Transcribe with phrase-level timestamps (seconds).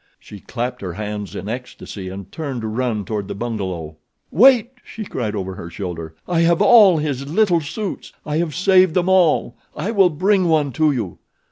[0.19, 3.97] She clapped her hands in ecstasy, and turned to run toward the bungalow.
[4.31, 6.15] "Wait!" she cried over her shoulder.
[6.27, 9.55] "I have all his little suits—I have saved them all.
[9.77, 11.19] I will bring one to you."